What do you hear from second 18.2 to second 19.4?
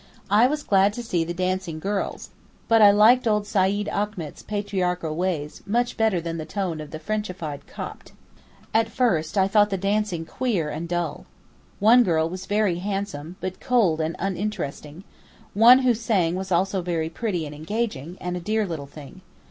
a dear little thing.